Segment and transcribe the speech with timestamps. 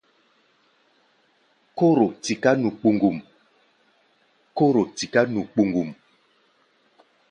[4.57, 5.89] Kóro tiká nu kpoŋgom.